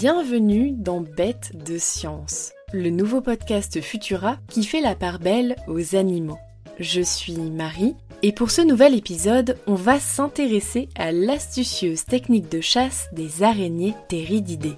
Bienvenue 0.00 0.70
dans 0.70 1.00
Bête 1.00 1.50
de 1.66 1.76
Science, 1.76 2.52
le 2.72 2.88
nouveau 2.88 3.20
podcast 3.20 3.80
Futura 3.80 4.36
qui 4.46 4.62
fait 4.62 4.80
la 4.80 4.94
part 4.94 5.18
belle 5.18 5.56
aux 5.66 5.96
animaux. 5.96 6.38
Je 6.78 7.00
suis 7.00 7.36
Marie 7.36 7.96
et 8.22 8.30
pour 8.30 8.52
ce 8.52 8.60
nouvel 8.60 8.94
épisode, 8.94 9.58
on 9.66 9.74
va 9.74 9.98
s'intéresser 9.98 10.88
à 10.94 11.10
l'astucieuse 11.10 12.04
technique 12.04 12.48
de 12.48 12.60
chasse 12.60 13.08
des 13.12 13.42
araignées 13.42 13.92
ptérididées. 14.06 14.76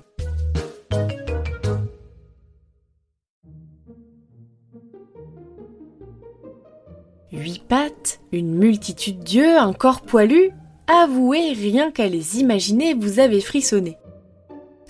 Huit 7.30 7.63
pattes, 7.68 8.21
une 8.32 8.55
multitude 8.55 9.22
d'yeux, 9.22 9.58
un 9.58 9.75
corps 9.75 10.00
poilu, 10.00 10.50
avouez 10.86 11.52
rien 11.52 11.91
qu'à 11.91 12.08
les 12.08 12.39
imaginer, 12.39 12.94
vous 12.94 13.18
avez 13.18 13.43
frissonné. 13.43 13.99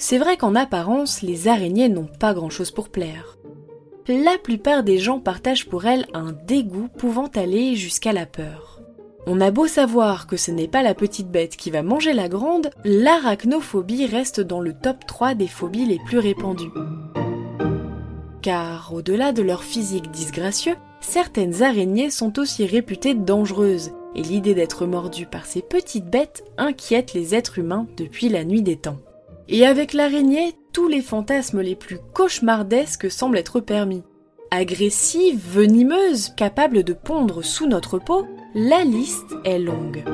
C'est 0.02 0.16
vrai 0.16 0.38
qu'en 0.38 0.54
apparence, 0.54 1.20
les 1.20 1.46
araignées 1.46 1.90
n'ont 1.90 2.08
pas 2.18 2.32
grand-chose 2.32 2.70
pour 2.70 2.88
plaire. 2.88 3.36
La 4.08 4.38
plupart 4.42 4.82
des 4.82 4.96
gens 4.96 5.20
partagent 5.20 5.68
pour 5.68 5.84
elles 5.84 6.06
un 6.14 6.32
dégoût 6.46 6.88
pouvant 6.96 7.26
aller 7.26 7.76
jusqu'à 7.76 8.14
la 8.14 8.24
peur. 8.24 8.80
On 9.26 9.42
a 9.42 9.50
beau 9.50 9.66
savoir 9.66 10.26
que 10.26 10.38
ce 10.38 10.50
n'est 10.50 10.68
pas 10.68 10.82
la 10.82 10.94
petite 10.94 11.30
bête 11.30 11.54
qui 11.54 11.70
va 11.70 11.82
manger 11.82 12.14
la 12.14 12.30
grande, 12.30 12.70
l'arachnophobie 12.82 14.06
reste 14.06 14.40
dans 14.40 14.62
le 14.62 14.72
top 14.72 15.04
3 15.06 15.34
des 15.34 15.46
phobies 15.46 15.84
les 15.84 15.98
plus 15.98 16.18
répandues. 16.18 16.72
Car 18.40 18.94
au-delà 18.94 19.32
de 19.32 19.42
leur 19.42 19.62
physique 19.62 20.10
disgracieux, 20.10 20.76
certaines 21.02 21.62
araignées 21.62 22.08
sont 22.08 22.38
aussi 22.38 22.64
réputées 22.64 23.14
dangereuses, 23.14 23.92
et 24.14 24.22
l'idée 24.22 24.54
d'être 24.54 24.86
mordu 24.86 25.26
par 25.26 25.44
ces 25.44 25.60
petites 25.60 26.08
bêtes 26.08 26.42
inquiète 26.56 27.12
les 27.12 27.34
êtres 27.34 27.58
humains 27.58 27.86
depuis 27.98 28.30
la 28.30 28.44
nuit 28.44 28.62
des 28.62 28.76
temps. 28.76 28.96
Et 29.52 29.66
avec 29.66 29.94
l'araignée, 29.94 30.54
tous 30.72 30.86
les 30.86 31.02
fantasmes 31.02 31.60
les 31.60 31.74
plus 31.74 31.98
cauchemardesques 32.14 33.10
semblent 33.10 33.36
être 33.36 33.58
permis. 33.58 34.04
Agressive, 34.52 35.40
venimeuse, 35.44 36.30
capable 36.36 36.84
de 36.84 36.92
pondre 36.92 37.44
sous 37.44 37.66
notre 37.66 37.98
peau, 37.98 38.26
la 38.54 38.84
liste 38.84 39.34
est 39.44 39.58
longue. 39.58 40.04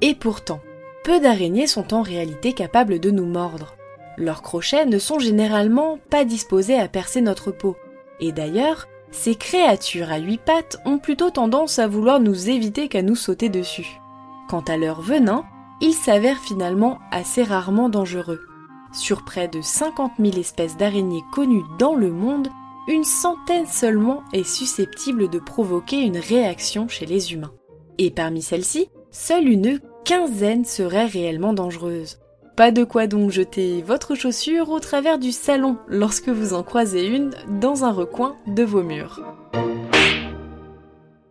Et 0.00 0.14
pourtant, 0.14 0.60
peu 1.04 1.20
d'araignées 1.20 1.66
sont 1.66 1.92
en 1.92 2.00
réalité 2.00 2.54
capables 2.54 2.98
de 2.98 3.10
nous 3.10 3.26
mordre. 3.26 3.76
Leurs 4.16 4.40
crochets 4.40 4.86
ne 4.86 4.98
sont 4.98 5.18
généralement 5.18 5.98
pas 6.08 6.24
disposés 6.24 6.78
à 6.78 6.88
percer 6.88 7.20
notre 7.20 7.50
peau. 7.50 7.76
Et 8.20 8.32
d'ailleurs, 8.32 8.88
ces 9.10 9.34
créatures 9.34 10.10
à 10.10 10.18
huit 10.18 10.40
pattes 10.40 10.78
ont 10.86 10.98
plutôt 10.98 11.30
tendance 11.30 11.78
à 11.78 11.88
vouloir 11.88 12.20
nous 12.20 12.48
éviter 12.48 12.88
qu'à 12.88 13.02
nous 13.02 13.16
sauter 13.16 13.50
dessus. 13.50 14.00
Quant 14.48 14.64
à 14.66 14.78
leur 14.78 15.02
venin, 15.02 15.44
il 15.82 15.92
s'avère 15.92 16.38
finalement 16.38 16.98
assez 17.10 17.42
rarement 17.42 17.90
dangereux. 17.90 18.47
Sur 18.92 19.24
près 19.24 19.48
de 19.48 19.60
50 19.60 20.12
000 20.18 20.38
espèces 20.38 20.76
d'araignées 20.76 21.24
connues 21.32 21.64
dans 21.78 21.94
le 21.94 22.10
monde, 22.10 22.48
une 22.88 23.04
centaine 23.04 23.66
seulement 23.66 24.22
est 24.32 24.48
susceptible 24.48 25.28
de 25.28 25.38
provoquer 25.38 26.00
une 26.00 26.16
réaction 26.16 26.88
chez 26.88 27.04
les 27.04 27.32
humains. 27.32 27.52
Et 27.98 28.10
parmi 28.10 28.40
celles-ci, 28.40 28.88
seule 29.10 29.48
une 29.48 29.80
quinzaine 30.04 30.64
serait 30.64 31.06
réellement 31.06 31.52
dangereuse. 31.52 32.18
Pas 32.56 32.70
de 32.70 32.82
quoi 32.82 33.06
donc 33.06 33.30
jeter 33.30 33.82
votre 33.82 34.14
chaussure 34.14 34.70
au 34.70 34.80
travers 34.80 35.18
du 35.18 35.32
salon 35.32 35.76
lorsque 35.86 36.28
vous 36.28 36.54
en 36.54 36.62
croisez 36.62 37.06
une 37.06 37.30
dans 37.60 37.84
un 37.84 37.92
recoin 37.92 38.36
de 38.46 38.64
vos 38.64 38.82
murs. 38.82 39.20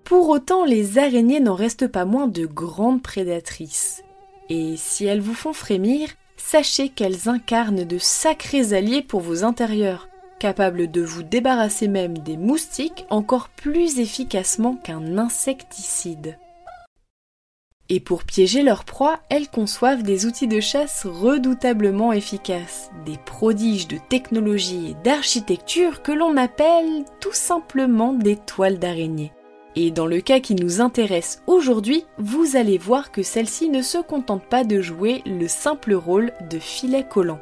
Pour 0.03 0.29
autant, 0.29 0.63
les 0.63 0.99
araignées 0.99 1.41
n'en 1.41 1.55
restent 1.55 1.87
pas 1.87 2.05
moins 2.05 2.27
de 2.27 2.45
grandes 2.45 3.01
prédatrices. 3.01 4.03
Et 4.47 4.75
si 4.77 5.05
elles 5.05 5.19
vous 5.19 5.33
font 5.33 5.51
frémir, 5.51 6.07
sachez 6.37 6.89
qu'elles 6.89 7.27
incarnent 7.27 7.83
de 7.83 7.97
sacrés 7.97 8.73
alliés 8.73 9.01
pour 9.01 9.21
vos 9.21 9.43
intérieurs, 9.43 10.07
capables 10.39 10.89
de 10.89 11.01
vous 11.01 11.23
débarrasser 11.23 11.87
même 11.87 12.17
des 12.19 12.37
moustiques 12.37 13.05
encore 13.09 13.49
plus 13.49 13.99
efficacement 13.99 14.75
qu'un 14.75 15.17
insecticide. 15.17 16.37
Et 17.89 18.01
pour 18.01 18.25
piéger 18.25 18.63
leur 18.63 18.83
proie, 18.83 19.19
elles 19.29 19.49
conçoivent 19.49 20.03
des 20.03 20.25
outils 20.25 20.47
de 20.47 20.59
chasse 20.59 21.05
redoutablement 21.05 22.11
efficaces, 22.11 22.91
des 23.05 23.17
prodiges 23.17 23.87
de 23.87 23.97
technologie 24.09 24.89
et 24.89 25.03
d'architecture 25.05 26.01
que 26.01 26.11
l'on 26.11 26.35
appelle 26.35 27.05
tout 27.21 27.33
simplement 27.33 28.13
des 28.13 28.35
toiles 28.35 28.79
d'araignée. 28.79 29.31
Et 29.79 29.91
dans 29.91 30.07
le 30.07 30.21
cas 30.21 30.39
qui 30.39 30.55
nous 30.55 30.81
intéresse 30.81 31.43
aujourd'hui, 31.45 32.03
vous 32.17 32.55
allez 32.55 32.79
voir 32.79 33.11
que 33.11 33.21
celle-ci 33.21 33.69
ne 33.69 33.83
se 33.83 33.99
contente 33.99 34.41
pas 34.41 34.63
de 34.63 34.81
jouer 34.81 35.21
le 35.27 35.47
simple 35.47 35.93
rôle 35.93 36.33
de 36.49 36.57
filet 36.57 37.05
collant. 37.07 37.39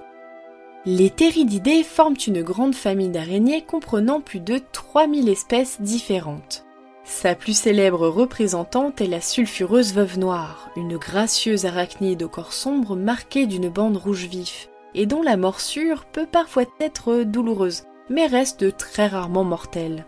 Les 0.86 1.10
Pterididés 1.10 1.82
forment 1.84 2.18
une 2.28 2.44
grande 2.44 2.76
famille 2.76 3.08
d'araignées 3.08 3.62
comprenant 3.62 4.20
plus 4.20 4.42
de 4.42 4.60
3000 4.74 5.30
espèces 5.30 5.80
différentes. 5.80 6.66
Sa 7.06 7.36
plus 7.36 7.58
célèbre 7.58 8.10
représentante 8.10 9.00
est 9.00 9.08
la 9.08 9.22
sulfureuse 9.22 9.94
veuve 9.94 10.20
noire, 10.20 10.72
une 10.76 10.98
gracieuse 10.98 11.66
arachnide 11.66 12.22
au 12.22 12.28
corps 12.28 12.52
sombre 12.52 12.98
marquée 12.98 13.46
d'une 13.46 13.70
bande 13.70 13.96
rouge 13.96 14.26
vif, 14.26 14.68
et 14.94 15.06
dont 15.06 15.22
la 15.22 15.38
morsure 15.38 16.04
peut 16.04 16.28
parfois 16.30 16.66
être 16.82 17.24
douloureuse, 17.24 17.84
mais 18.10 18.28
reste 18.28 18.76
très 18.76 19.08
rarement 19.08 19.46
mortelle. 19.46 20.06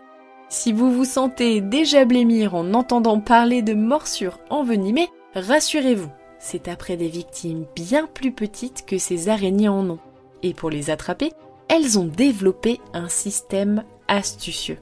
Si 0.50 0.72
vous 0.72 0.90
vous 0.90 1.04
sentez 1.04 1.60
déjà 1.60 2.06
blêmir 2.06 2.54
en 2.54 2.72
entendant 2.72 3.20
parler 3.20 3.60
de 3.60 3.74
morsures 3.74 4.38
envenimées, 4.48 5.10
rassurez-vous, 5.34 6.10
c'est 6.38 6.68
après 6.68 6.96
des 6.96 7.08
victimes 7.08 7.66
bien 7.76 8.06
plus 8.06 8.32
petites 8.32 8.86
que 8.86 8.96
ces 8.96 9.28
araignées 9.28 9.68
en 9.68 9.90
ont. 9.90 9.98
Et 10.42 10.54
pour 10.54 10.70
les 10.70 10.88
attraper, 10.88 11.32
elles 11.68 11.98
ont 11.98 12.06
développé 12.06 12.80
un 12.94 13.08
système 13.08 13.84
astucieux. 14.08 14.78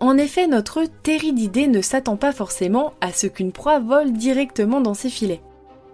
En 0.00 0.18
effet, 0.18 0.48
notre 0.48 0.84
Thérididée 1.02 1.68
ne 1.68 1.82
s'attend 1.82 2.16
pas 2.16 2.32
forcément 2.32 2.94
à 3.00 3.12
ce 3.12 3.28
qu'une 3.28 3.52
proie 3.52 3.78
vole 3.78 4.12
directement 4.12 4.80
dans 4.80 4.94
ses 4.94 5.10
filets. 5.10 5.42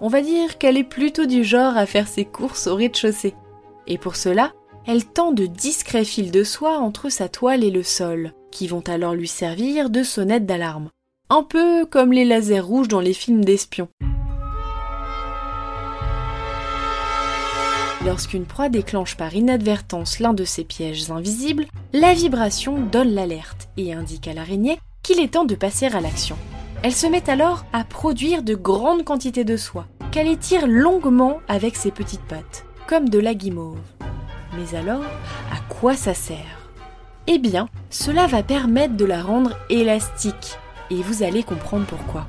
On 0.00 0.08
va 0.08 0.22
dire 0.22 0.56
qu'elle 0.56 0.78
est 0.78 0.84
plutôt 0.84 1.26
du 1.26 1.44
genre 1.44 1.76
à 1.76 1.84
faire 1.84 2.08
ses 2.08 2.24
courses 2.24 2.66
au 2.66 2.76
rez-de-chaussée. 2.76 3.34
Et 3.86 3.98
pour 3.98 4.16
cela, 4.16 4.52
elle 4.86 5.04
tend 5.04 5.32
de 5.32 5.46
discrets 5.46 6.04
fils 6.04 6.30
de 6.30 6.44
soie 6.44 6.78
entre 6.78 7.08
sa 7.08 7.28
toile 7.28 7.64
et 7.64 7.70
le 7.70 7.82
sol, 7.82 8.32
qui 8.52 8.68
vont 8.68 8.84
alors 8.86 9.14
lui 9.14 9.26
servir 9.26 9.90
de 9.90 10.04
sonnette 10.04 10.46
d'alarme. 10.46 10.90
Un 11.28 11.42
peu 11.42 11.84
comme 11.86 12.12
les 12.12 12.24
lasers 12.24 12.60
rouges 12.60 12.86
dans 12.86 13.00
les 13.00 13.12
films 13.12 13.44
d'espions. 13.44 13.88
Lorsqu'une 18.04 18.44
proie 18.44 18.68
déclenche 18.68 19.16
par 19.16 19.34
inadvertance 19.34 20.20
l'un 20.20 20.32
de 20.32 20.44
ces 20.44 20.62
pièges 20.62 21.10
invisibles, 21.10 21.66
la 21.92 22.14
vibration 22.14 22.80
donne 22.80 23.12
l'alerte 23.12 23.68
et 23.76 23.92
indique 23.92 24.28
à 24.28 24.34
l'araignée 24.34 24.78
qu'il 25.02 25.18
est 25.18 25.32
temps 25.32 25.44
de 25.44 25.56
passer 25.56 25.86
à 25.86 26.00
l'action. 26.00 26.36
Elle 26.84 26.94
se 26.94 27.08
met 27.08 27.28
alors 27.28 27.64
à 27.72 27.82
produire 27.82 28.44
de 28.44 28.54
grandes 28.54 29.02
quantités 29.02 29.44
de 29.44 29.56
soie, 29.56 29.88
qu'elle 30.12 30.28
étire 30.28 30.68
longuement 30.68 31.40
avec 31.48 31.74
ses 31.74 31.90
petites 31.90 32.22
pattes, 32.22 32.64
comme 32.86 33.08
de 33.08 33.18
la 33.18 33.34
guimauve. 33.34 33.80
Mais 34.58 34.76
alors, 34.78 35.02
à 35.52 35.58
quoi 35.68 35.94
ça 35.94 36.14
sert? 36.14 36.70
Eh 37.26 37.38
bien, 37.38 37.68
cela 37.90 38.26
va 38.26 38.42
permettre 38.42 38.96
de 38.96 39.04
la 39.04 39.22
rendre 39.22 39.56
élastique, 39.68 40.56
et 40.90 41.02
vous 41.02 41.22
allez 41.22 41.42
comprendre 41.42 41.86
pourquoi. 41.86 42.26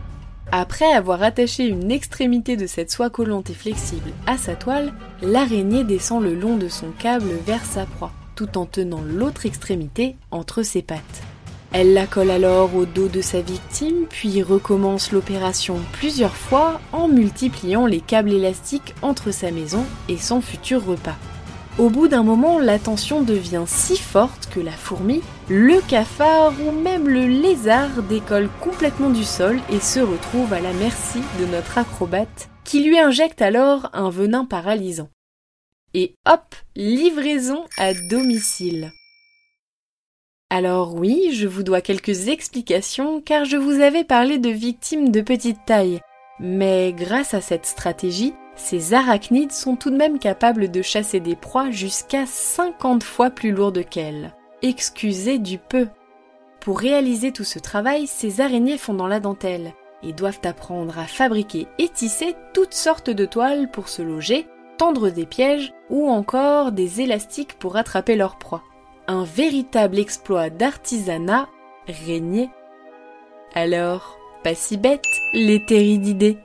Après 0.52 0.92
avoir 0.92 1.24
attaché 1.24 1.66
une 1.66 1.92
extrémité 1.92 2.56
de 2.58 2.68
cette 2.68 2.92
soie 2.92 3.10
collante 3.10 3.50
et 3.50 3.54
flexible 3.54 4.12
à 4.26 4.38
sa 4.38 4.56
toile, 4.56 4.94
l'araignée 5.22 5.84
descend 5.84 6.24
le 6.24 6.34
long 6.34 6.58
de 6.58 6.70
son 6.70 6.88
câble 6.98 7.32
vers 7.46 7.66
sa 7.66 7.86
proie, 7.86 8.12
tout 8.36 8.58
en 8.58 8.66
tenant 8.66 9.02
l'autre 9.06 9.46
extrémité 9.46 10.16
entre 10.32 10.64
ses 10.64 10.82
pattes. 10.82 11.22
Elle 11.74 11.94
la 11.94 12.08
colle 12.08 12.32
alors 12.32 12.76
au 12.76 12.86
dos 12.86 13.10
de 13.10 13.22
sa 13.22 13.42
victime, 13.42 14.06
puis 14.10 14.42
recommence 14.42 15.12
l'opération 15.12 15.76
plusieurs 15.92 16.36
fois 16.36 16.80
en 16.94 17.10
multipliant 17.10 17.86
les 17.86 18.00
câbles 18.00 18.32
élastiques 18.32 18.96
entre 19.02 19.32
sa 19.32 19.52
maison 19.52 19.84
et 20.08 20.18
son 20.18 20.40
futur 20.40 20.86
repas. 20.86 21.18
Au 21.80 21.92
bout 21.92 22.08
d'un 22.08 22.24
moment, 22.24 22.58
la 22.58 22.80
tension 22.80 23.22
devient 23.22 23.66
si 23.68 23.98
forte 23.98 24.50
que 24.50 24.60
la 24.60 24.72
fourmi, 24.72 25.22
le 25.48 25.80
cafard 25.88 26.54
ou 26.60 26.72
même 26.72 27.08
le 27.08 27.28
lézard 27.28 28.02
décolle 28.02 28.50
complètement 28.62 29.12
du 29.12 29.24
sol 29.24 29.60
et 29.72 29.80
se 29.80 30.00
retrouve 30.00 30.54
à 30.54 30.60
la 30.60 30.74
merci 30.74 31.20
de 31.40 31.46
notre 31.46 31.78
acrobate 31.78 32.50
qui 32.64 32.84
lui 32.84 32.98
injecte 32.98 33.44
alors 33.44 33.92
un 33.94 34.10
venin 34.10 34.44
paralysant. 34.44 35.10
Et 35.94 36.16
hop, 36.28 36.56
livraison 36.76 37.64
à 37.78 37.94
domicile. 37.94 38.92
Alors 40.50 40.96
oui, 40.96 41.30
je 41.34 41.48
vous 41.48 41.62
dois 41.62 41.82
quelques 41.82 42.28
explications 42.28 43.22
car 43.22 43.46
je 43.46 43.58
vous 43.58 43.82
avais 43.82 44.04
parlé 44.04 44.40
de 44.40 44.50
victimes 44.50 45.12
de 45.12 45.22
petite 45.22 45.64
taille. 45.68 46.00
Mais 46.40 46.92
grâce 46.94 47.36
à 47.36 47.42
cette 47.42 47.68
stratégie, 47.68 48.34
ces 48.58 48.94
arachnides 48.94 49.52
sont 49.52 49.76
tout 49.76 49.92
de 49.92 49.96
même 49.96 50.20
capables 50.20 50.70
de 50.70 50.82
chasser 50.82 51.20
des 51.20 51.36
proies 51.36 51.70
jusqu'à 51.72 52.26
50 52.26 53.04
fois 53.04 53.30
plus 53.30 53.52
lourdes 53.52 53.86
qu'elles. 53.88 54.34
Excusez 54.62 55.38
du 55.38 55.60
peu. 55.60 55.88
Pour 56.60 56.80
réaliser 56.80 57.32
tout 57.32 57.44
ce 57.44 57.60
travail, 57.60 58.08
ces 58.08 58.42
araignées 58.42 58.78
font 58.78 58.94
dans 58.96 59.08
la 59.08 59.20
dentelle 59.20 59.74
et 60.04 60.12
doivent 60.12 60.42
apprendre 60.44 60.98
à 61.00 61.06
fabriquer 61.06 61.68
et 61.78 61.88
tisser 61.90 62.36
toutes 62.54 62.74
sortes 62.74 63.10
de 63.10 63.26
toiles 63.26 63.70
pour 63.72 63.90
se 63.90 64.02
loger, 64.02 64.48
tendre 64.78 65.10
des 65.10 65.26
pièges 65.26 65.74
ou 65.90 66.10
encore 66.10 66.72
des 66.72 67.02
élastiques 67.02 67.54
pour 67.54 67.78
attraper 67.78 68.16
leur 68.16 68.38
proie. 68.38 68.64
Un 69.08 69.24
véritable 69.24 70.00
exploit 70.00 70.50
d'artisanat 70.50 71.48
régnait. 71.88 72.50
Alors, 73.54 74.18
pas 74.44 74.56
si 74.56 74.78
bête, 74.78 75.02
les 75.34 75.60
d'idées. 75.60 76.38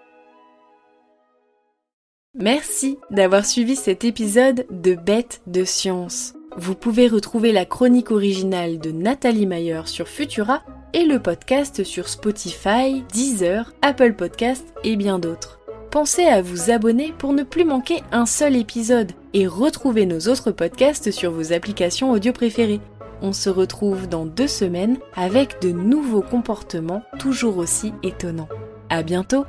Merci 2.34 2.99
d'avoir 3.11 3.44
suivi 3.44 3.76
cet 3.76 4.05
épisode 4.05 4.64
de 4.70 4.94
Bêtes 4.94 5.43
de 5.46 5.64
science. 5.64 6.32
Vous 6.56 6.75
pouvez 6.75 7.06
retrouver 7.06 7.52
la 7.52 7.67
chronique 7.67 8.11
originale 8.11 8.79
de 8.79 8.90
Nathalie 8.90 9.44
Mayer 9.44 9.82
sur 9.84 10.08
Futura 10.08 10.62
et 10.94 11.05
le 11.05 11.19
podcast 11.20 11.84
sur 11.84 12.08
Spotify, 12.08 13.05
Deezer, 13.12 13.75
Apple 13.82 14.14
Podcast 14.14 14.64
et 14.82 14.96
bien 14.96 15.19
d'autres. 15.19 15.61
Pensez 15.90 16.25
à 16.25 16.40
vous 16.40 16.70
abonner 16.70 17.12
pour 17.19 17.34
ne 17.34 17.43
plus 17.43 17.67
manquer 17.67 18.02
un 18.12 18.25
seul 18.25 18.56
épisode 18.56 19.12
et 19.34 19.46
retrouver 19.46 20.06
nos 20.06 20.20
autres 20.20 20.52
podcasts 20.52 21.11
sur 21.11 21.32
vos 21.32 21.52
applications 21.52 22.12
audio 22.12 22.32
préférées. 22.32 22.81
On 23.20 23.34
se 23.34 23.50
retrouve 23.50 24.08
dans 24.08 24.25
deux 24.25 24.49
semaines 24.49 24.96
avec 25.14 25.61
de 25.61 25.70
nouveaux 25.70 26.23
comportements 26.23 27.02
toujours 27.19 27.58
aussi 27.58 27.93
étonnants. 28.02 28.49
À 28.88 29.02
bientôt! 29.02 29.44